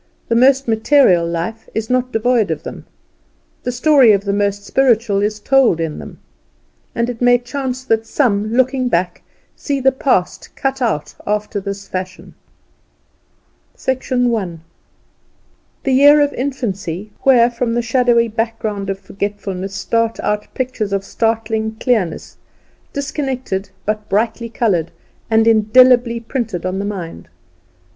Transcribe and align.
The 0.29 0.35
most 0.35 0.67
material 0.67 1.27
life 1.27 1.69
is 1.75 1.87
not 1.87 2.11
devoid 2.11 2.49
of 2.49 2.63
them; 2.63 2.85
the 3.61 3.71
story 3.71 4.13
of 4.13 4.25
the 4.25 4.33
most 4.33 4.65
spiritual 4.65 5.21
is 5.21 5.39
told 5.39 5.79
in 5.79 5.99
them. 5.99 6.17
And 6.95 7.07
it 7.07 7.21
may 7.21 7.37
chance 7.37 7.83
that 7.83 8.07
some, 8.07 8.51
looking 8.51 8.89
back, 8.89 9.21
see 9.55 9.79
the 9.79 9.91
past 9.91 10.55
cut 10.55 10.81
out 10.81 11.13
after 11.27 11.59
this 11.61 11.87
fashion: 11.87 12.33
I. 13.87 14.49
The 15.83 15.93
year 15.93 16.19
of 16.19 16.33
infancy, 16.33 17.11
where 17.21 17.51
from 17.51 17.75
the 17.75 17.83
shadowy 17.83 18.27
background 18.27 18.89
of 18.89 18.97
forgetfulness 18.97 19.75
start 19.75 20.19
out 20.21 20.51
pictures 20.55 20.93
of 20.93 21.03
startling 21.05 21.75
clearness, 21.75 22.37
disconnected, 22.91 23.69
but 23.85 24.09
brightly 24.09 24.49
coloured, 24.49 24.89
and 25.29 25.45
indelibly 25.45 26.19
printed 26.19 26.65
in 26.65 26.79
the 26.79 26.85
mind. 26.85 27.29